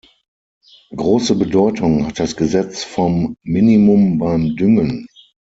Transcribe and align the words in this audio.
Große 0.95 1.35
Bedeutung 1.35 2.07
hat 2.07 2.17
das 2.19 2.35
Gesetz 2.35 2.83
vom 2.83 3.37
Minimum 3.43 4.17
beim 4.17 4.55
Düngen. 4.55 5.05